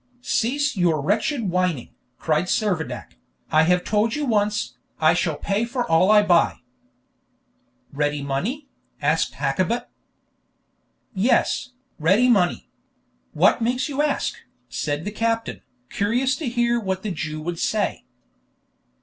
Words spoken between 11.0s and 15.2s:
"Yes, ready money. What makes you ask?" said the